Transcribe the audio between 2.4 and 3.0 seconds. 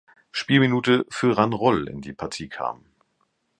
kam.